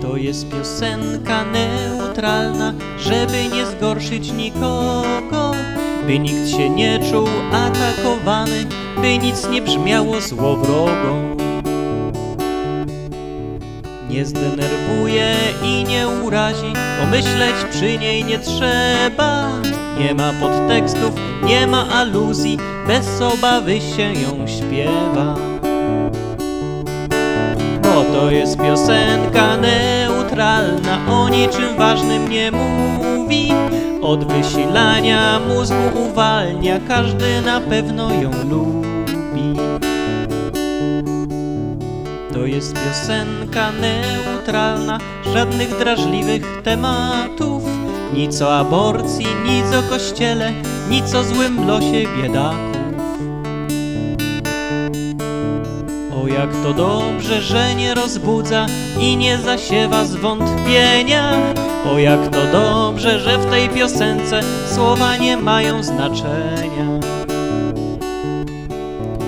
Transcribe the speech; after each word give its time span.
To 0.00 0.16
jest 0.16 0.48
piosenka 0.48 1.44
neutralna, 1.44 2.74
żeby 2.98 3.48
nie 3.52 3.66
zgorszyć 3.66 4.32
nikogo, 4.32 5.52
by 6.06 6.18
nikt 6.18 6.48
się 6.48 6.70
nie 6.70 6.98
czuł 7.10 7.28
atakowany, 7.52 8.66
by 9.02 9.18
nic 9.18 9.48
nie 9.48 9.62
brzmiało 9.62 10.20
złowrogo. 10.20 11.38
Nie 14.10 14.26
zdenerwuje 14.26 15.34
i 15.62 15.84
nie 15.84 16.08
urazi, 16.08 16.72
pomyśleć 17.00 17.54
przy 17.70 17.98
niej 17.98 18.24
nie 18.24 18.38
trzeba. 18.38 19.50
Nie 19.98 20.14
ma 20.14 20.32
podtekstów, 20.32 21.12
nie 21.44 21.66
ma 21.66 21.88
aluzji, 21.88 22.58
bez 22.86 23.20
obawy 23.20 23.80
się 23.80 24.02
ją 24.02 24.46
śpiewa. 24.46 25.57
To 28.28 28.32
jest 28.32 28.58
piosenka 28.58 29.56
neutralna, 29.56 31.12
o 31.12 31.28
niczym 31.28 31.76
ważnym 31.78 32.28
nie 32.28 32.52
mówi. 32.52 33.52
Od 34.02 34.32
wysilania 34.32 35.40
mózgu 35.48 36.08
uwalnia, 36.10 36.80
każdy 36.88 37.40
na 37.40 37.60
pewno 37.60 38.14
ją 38.14 38.30
lubi. 38.50 39.60
To 42.32 42.46
jest 42.46 42.74
piosenka 42.74 43.72
neutralna, 43.72 44.98
żadnych 45.32 45.78
drażliwych 45.78 46.62
tematów. 46.62 47.62
Nic 48.14 48.42
o 48.42 48.58
aborcji, 48.58 49.26
nic 49.44 49.74
o 49.74 49.90
kościele, 49.90 50.52
nic 50.90 51.14
o 51.14 51.24
złym 51.24 51.66
losie 51.66 52.04
biedaków. 52.16 52.77
O 56.22 56.28
jak 56.28 56.50
to 56.62 56.72
dobrze, 56.72 57.42
że 57.42 57.74
nie 57.74 57.94
rozbudza 57.94 58.66
i 59.00 59.16
nie 59.16 59.38
zasiewa 59.38 60.04
zwątpienia. 60.04 61.32
O 61.92 61.98
jak 61.98 62.28
to 62.28 62.46
dobrze, 62.52 63.20
że 63.20 63.38
w 63.38 63.50
tej 63.50 63.68
piosence 63.68 64.40
słowa 64.74 65.16
nie 65.16 65.36
mają 65.36 65.82
znaczenia. 65.82 67.00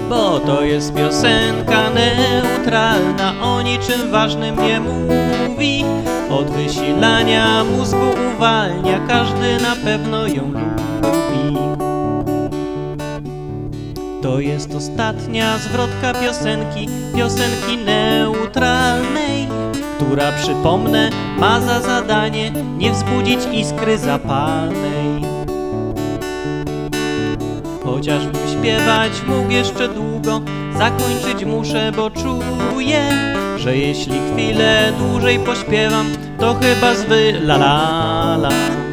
Bo 0.08 0.40
to 0.40 0.62
jest 0.62 0.94
piosenka 0.94 1.90
neutralna, 1.90 3.34
o 3.42 3.62
niczym 3.62 4.10
ważnym 4.10 4.56
nie 4.56 4.80
mówi. 4.80 5.84
Od 6.30 6.50
wysilania 6.50 7.64
mózgu 7.64 8.06
uwalnia, 8.36 9.00
każdy 9.08 9.60
na 9.62 9.76
pewno 9.84 10.26
ją 10.26 10.52
lubi. 11.02 11.79
To 14.22 14.40
jest 14.40 14.74
ostatnia 14.74 15.58
zwrotka 15.58 16.14
piosenki, 16.14 16.88
piosenki 17.16 17.76
neutralnej, 17.84 19.48
która 19.96 20.32
przypomnę 20.32 21.10
ma 21.38 21.60
za 21.60 21.80
zadanie 21.80 22.52
nie 22.78 22.92
wzbudzić 22.92 23.40
iskry 23.52 23.98
zapalnej. 23.98 25.22
Chociażbym 27.84 28.48
śpiewać 28.58 29.12
mógł 29.26 29.50
jeszcze 29.50 29.88
długo, 29.88 30.40
zakończyć 30.78 31.44
muszę, 31.44 31.92
bo 31.96 32.10
czuję, 32.10 33.02
że 33.56 33.76
jeśli 33.76 34.20
chwilę 34.32 34.92
dłużej 34.98 35.38
pośpiewam, 35.38 36.06
to 36.38 36.54
chyba 36.54 36.94
zwy 36.94 37.32
la 37.32 37.54
la 37.54 38.34
la. 38.34 38.89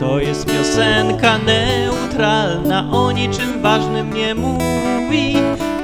To 0.00 0.20
jest 0.20 0.46
piosenka 0.46 1.38
neutralna, 1.38 2.88
o 2.92 3.12
niczym 3.12 3.62
ważnym 3.62 4.12
nie 4.12 4.34
mówi. 4.34 5.36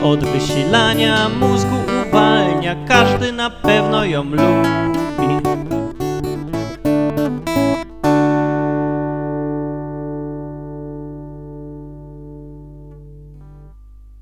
Od 0.03 0.25
wysilania 0.25 1.28
mózgu 1.28 1.77
uwalnia, 2.08 2.77
każdy 2.89 3.33
na 3.33 3.50
pewno 3.50 4.05
ją 4.05 4.25
lubi. 4.25 5.06